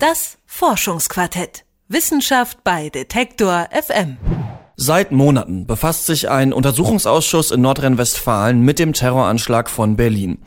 [0.00, 1.66] Das Forschungsquartett.
[1.88, 4.16] Wissenschaft bei Detektor FM.
[4.74, 10.38] Seit Monaten befasst sich ein Untersuchungsausschuss in Nordrhein-Westfalen mit dem Terroranschlag von Berlin.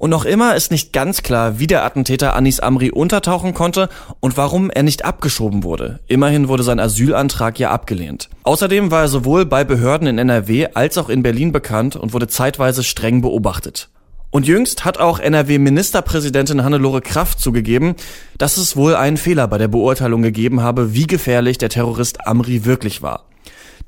[0.00, 4.36] Und noch immer ist nicht ganz klar, wie der Attentäter Anis Amri untertauchen konnte und
[4.36, 6.00] warum er nicht abgeschoben wurde.
[6.08, 8.28] Immerhin wurde sein Asylantrag ja abgelehnt.
[8.42, 12.26] Außerdem war er sowohl bei Behörden in NRW als auch in Berlin bekannt und wurde
[12.26, 13.88] zeitweise streng beobachtet.
[14.30, 17.96] Und jüngst hat auch NRW-Ministerpräsidentin Hannelore Kraft zugegeben,
[18.38, 22.64] dass es wohl einen Fehler bei der Beurteilung gegeben habe, wie gefährlich der Terrorist Amri
[22.64, 23.26] wirklich war.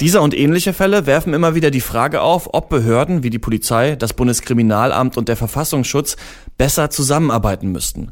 [0.01, 3.95] Dieser und ähnliche Fälle werfen immer wieder die Frage auf, ob Behörden wie die Polizei,
[3.95, 6.17] das Bundeskriminalamt und der Verfassungsschutz
[6.59, 8.11] besser zusammenarbeiten müssten.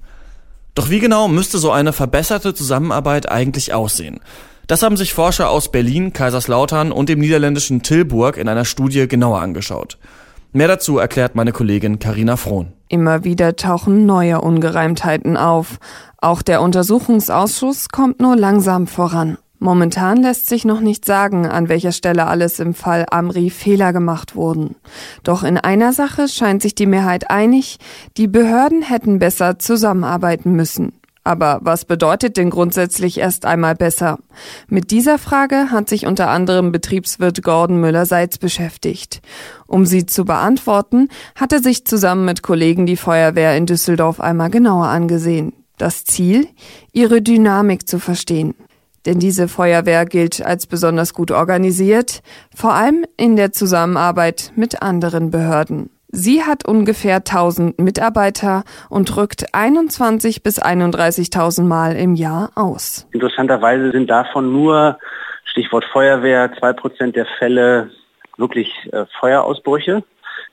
[0.77, 4.20] Doch wie genau müsste so eine verbesserte Zusammenarbeit eigentlich aussehen?
[4.69, 9.41] Das haben sich Forscher aus Berlin, Kaiserslautern und dem niederländischen Tilburg in einer Studie genauer
[9.41, 9.98] angeschaut.
[10.52, 12.72] Mehr dazu erklärt meine Kollegin Karina Frohn.
[12.88, 15.78] Immer wieder tauchen neue Ungereimtheiten auf.
[16.18, 19.38] Auch der Untersuchungsausschuss kommt nur langsam voran.
[19.60, 24.34] Momentan lässt sich noch nicht sagen, an welcher Stelle alles im Fall Amri Fehler gemacht
[24.34, 24.75] wurden.
[25.22, 27.78] Doch in einer Sache scheint sich die Mehrheit einig,
[28.16, 30.94] die Behörden hätten besser zusammenarbeiten müssen.
[31.22, 34.18] Aber was bedeutet denn grundsätzlich erst einmal besser?
[34.68, 39.20] Mit dieser Frage hat sich unter anderem Betriebswirt Gordon Müller-Seitz beschäftigt.
[39.66, 44.50] Um sie zu beantworten, hat er sich zusammen mit Kollegen die Feuerwehr in Düsseldorf einmal
[44.50, 45.52] genauer angesehen.
[45.76, 46.48] Das Ziel?
[46.92, 48.54] Ihre Dynamik zu verstehen.
[49.06, 52.22] Denn diese Feuerwehr gilt als besonders gut organisiert,
[52.54, 55.91] vor allem in der Zusammenarbeit mit anderen Behörden.
[56.12, 63.06] Sie hat ungefähr 1000 Mitarbeiter und rückt 21 bis 31.000 Mal im Jahr aus.
[63.12, 64.98] Interessanterweise sind davon nur,
[65.44, 67.91] Stichwort Feuerwehr, zwei Prozent der Fälle
[68.36, 70.03] wirklich äh, Feuerausbrüche,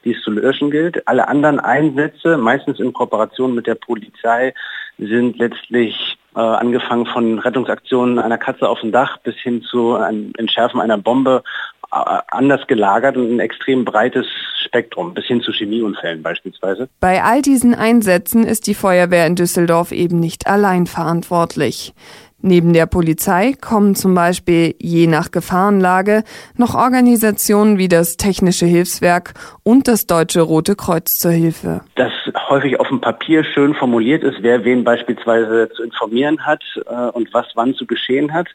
[0.06, 1.08] die es zu löschen gilt.
[1.08, 4.54] Alle anderen Einsätze, meistens in Kooperation mit der Polizei,
[5.00, 10.34] sind letztlich äh, angefangen von Rettungsaktionen einer Katze auf dem Dach bis hin zu einem
[10.38, 11.44] Entschärfen einer Bombe
[11.90, 14.26] anders gelagert und ein extrem breites
[14.66, 16.90] Spektrum, bis hin zu Chemieunfällen beispielsweise.
[17.00, 21.94] Bei all diesen Einsätzen ist die Feuerwehr in Düsseldorf eben nicht allein verantwortlich.
[22.40, 26.24] Neben der Polizei kommen zum Beispiel je nach Gefahrenlage
[26.56, 29.34] noch Organisationen wie das Technische Hilfswerk
[29.64, 31.82] und das Deutsche Rote Kreuz zur Hilfe.
[31.96, 32.12] Das
[32.48, 37.34] häufig auf dem Papier schön formuliert ist, wer wen beispielsweise zu informieren hat äh, und
[37.34, 38.48] was wann zu geschehen hat.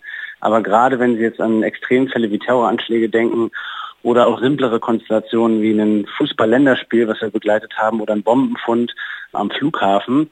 [0.43, 3.53] Aber gerade wenn Sie jetzt an Extremfälle wie Terroranschläge denken
[4.03, 8.93] oder auch simplere Konstellationen wie ein Fußball-Länderspiel, was wir begleitet haben, oder ein Bombenfund
[9.33, 10.29] am Flughafen.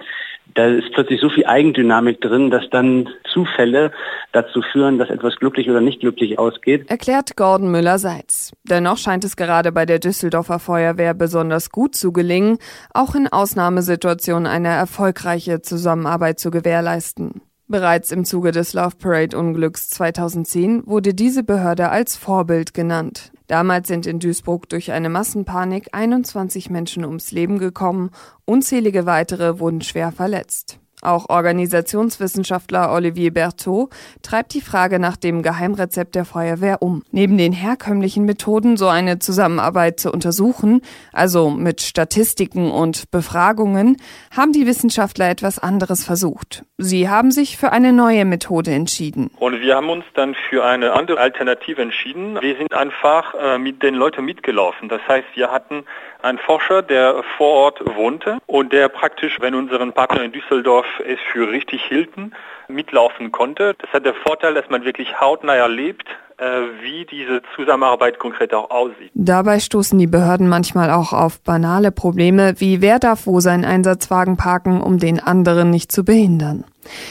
[0.54, 3.92] Da ist plötzlich so viel Eigendynamik drin, dass dann Zufälle
[4.32, 6.90] dazu führen, dass etwas glücklich oder nicht glücklich ausgeht.
[6.90, 8.50] Erklärt Gordon Müller-Seitz.
[8.64, 12.58] Dennoch scheint es gerade bei der Düsseldorfer Feuerwehr besonders gut zu gelingen,
[12.92, 17.42] auch in Ausnahmesituationen eine erfolgreiche Zusammenarbeit zu gewährleisten.
[17.70, 23.30] Bereits im Zuge des Love Parade Unglücks 2010 wurde diese Behörde als Vorbild genannt.
[23.46, 28.10] Damals sind in Duisburg durch eine Massenpanik 21 Menschen ums Leben gekommen,
[28.44, 30.79] unzählige weitere wurden schwer verletzt.
[31.02, 33.90] Auch Organisationswissenschaftler Olivier Berthaud
[34.22, 37.02] treibt die Frage nach dem Geheimrezept der Feuerwehr um.
[37.10, 43.96] Neben den herkömmlichen Methoden, so eine Zusammenarbeit zu untersuchen, also mit Statistiken und Befragungen,
[44.36, 46.64] haben die Wissenschaftler etwas anderes versucht.
[46.76, 49.30] Sie haben sich für eine neue Methode entschieden.
[49.38, 52.38] Und wir haben uns dann für eine andere Alternative entschieden.
[52.40, 54.88] Wir sind einfach äh, mit den Leuten mitgelaufen.
[54.88, 55.84] Das heißt, wir hatten
[56.22, 61.18] einen Forscher, der vor Ort wohnte und der praktisch, wenn unseren Partner in Düsseldorf es
[61.32, 62.32] für richtig hielten,
[62.68, 63.74] mitlaufen konnte.
[63.78, 66.06] Das hat den Vorteil, dass man wirklich hautnah erlebt,
[66.38, 69.10] äh, wie diese Zusammenarbeit konkret auch aussieht.
[69.14, 74.36] Dabei stoßen die Behörden manchmal auch auf banale Probleme, wie wer darf wo seinen Einsatzwagen
[74.36, 76.64] parken, um den anderen nicht zu behindern.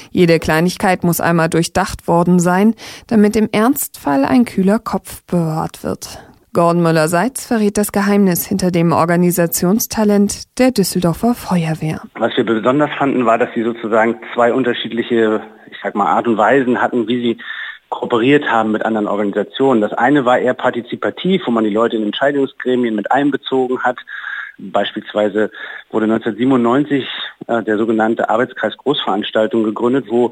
[0.09, 2.73] Jede Kleinigkeit muss einmal durchdacht worden sein,
[3.07, 6.19] damit im Ernstfall ein kühler Kopf bewahrt wird.
[6.51, 12.01] Gordon Müller-Seitz verrät das Geheimnis hinter dem Organisationstalent der Düsseldorfer Feuerwehr.
[12.15, 16.37] Was wir besonders fanden, war, dass sie sozusagen zwei unterschiedliche, ich sag mal, Art und
[16.37, 17.37] Weisen hatten, wie sie
[17.89, 19.81] kooperiert haben mit anderen Organisationen.
[19.81, 23.97] Das eine war eher partizipativ, wo man die Leute in Entscheidungsgremien mit einbezogen hat.
[24.57, 25.51] Beispielsweise
[25.91, 27.07] wurde 1997
[27.47, 30.31] äh, der sogenannte Arbeitskreis Großveranstaltung gegründet, wo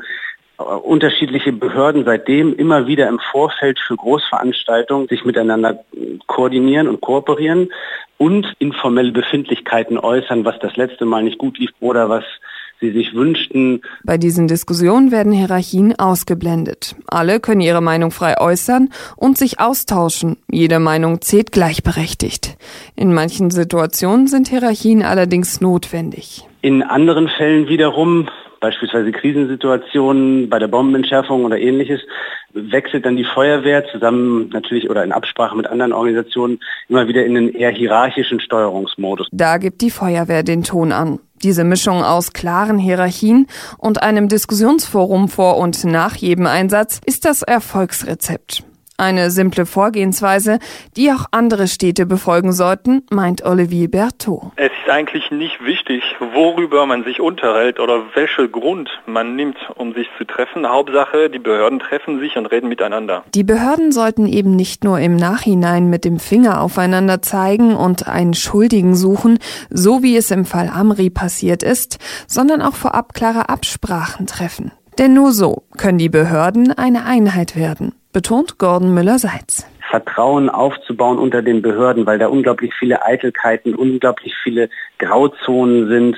[0.57, 5.83] unterschiedliche Behörden seitdem immer wieder im Vorfeld für Großveranstaltungen sich miteinander
[6.25, 7.69] koordinieren und kooperieren
[8.17, 12.23] und informelle Befindlichkeiten äußern, was das letzte Mal nicht gut lief oder was
[12.79, 13.81] sie sich wünschten.
[14.03, 16.95] Bei diesen Diskussionen werden Hierarchien ausgeblendet.
[17.07, 20.37] Alle können ihre Meinung frei äußern und sich austauschen.
[20.51, 22.57] Jede Meinung zählt gleichberechtigt.
[22.95, 26.47] In manchen Situationen sind Hierarchien allerdings notwendig.
[26.61, 28.27] In anderen Fällen wiederum
[28.59, 32.01] beispielsweise Krisensituationen bei der Bombenentschärfung oder ähnliches,
[32.53, 36.59] wechselt dann die Feuerwehr zusammen natürlich oder in Absprache mit anderen Organisationen
[36.89, 39.27] immer wieder in den eher hierarchischen Steuerungsmodus.
[39.31, 41.19] Da gibt die Feuerwehr den Ton an.
[41.43, 47.43] Diese Mischung aus klaren Hierarchien und einem Diskussionsforum vor und nach jedem Einsatz ist das
[47.43, 48.66] Erfolgsrezept.
[48.99, 50.57] Eine simple Vorgehensweise,
[50.95, 54.53] die auch andere Städte befolgen sollten, meint Olivier Berthaud.
[54.55, 56.01] Es ist eigentlich nicht wichtig,
[56.33, 60.67] worüber man sich unterhält oder welchen Grund man nimmt, um sich zu treffen.
[60.67, 63.23] Hauptsache, die Behörden treffen sich und reden miteinander.
[63.35, 68.33] Die Behörden sollten eben nicht nur im Nachhinein mit dem Finger aufeinander zeigen und einen
[68.33, 69.37] Schuldigen suchen,
[69.69, 74.71] so wie es im Fall Amri passiert ist, sondern auch vorab klare Absprachen treffen.
[74.97, 79.67] Denn nur so können die Behörden eine Einheit werden betont Gordon Müller-Seitz.
[79.91, 86.17] Vertrauen aufzubauen unter den Behörden, weil da unglaublich viele Eitelkeiten, unglaublich viele Grauzonen sind,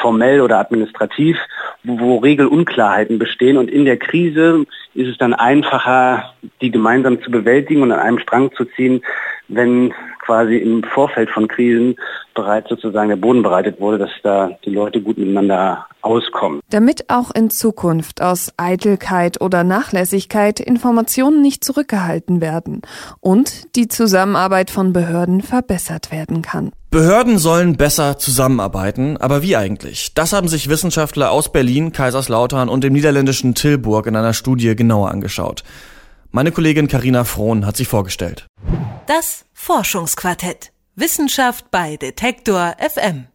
[0.00, 1.36] formell oder administrativ,
[1.84, 3.58] wo, wo Regelunklarheiten bestehen.
[3.58, 8.18] Und in der Krise ist es dann einfacher, die gemeinsam zu bewältigen und an einem
[8.18, 9.00] Strang zu ziehen,
[9.46, 9.94] wenn
[10.30, 11.96] quasi im Vorfeld von Krisen
[12.36, 16.60] bereits sozusagen der Boden bereitet wurde, dass da die Leute gut miteinander auskommen.
[16.70, 22.82] Damit auch in Zukunft aus Eitelkeit oder Nachlässigkeit Informationen nicht zurückgehalten werden
[23.18, 26.70] und die Zusammenarbeit von Behörden verbessert werden kann.
[26.92, 30.14] Behörden sollen besser zusammenarbeiten, aber wie eigentlich?
[30.14, 35.10] Das haben sich Wissenschaftler aus Berlin, Kaiserslautern und dem niederländischen Tilburg in einer Studie genauer
[35.10, 35.64] angeschaut.
[36.32, 38.46] Meine Kollegin Karina Frohn hat sich vorgestellt.
[39.06, 40.72] Das Forschungsquartett.
[40.94, 43.26] Wissenschaft bei Detektor FM.